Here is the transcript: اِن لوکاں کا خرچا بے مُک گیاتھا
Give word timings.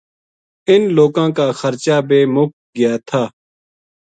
اِن 0.69 0.81
لوکاں 0.97 1.29
کا 1.37 1.47
خرچا 1.59 1.97
بے 2.07 2.19
مُک 2.33 2.51
گیاتھا 2.75 3.23